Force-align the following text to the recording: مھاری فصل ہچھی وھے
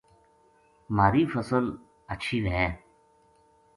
مھاری 0.95 1.23
فصل 1.33 1.65
ہچھی 2.11 2.37
وھے 2.45 2.65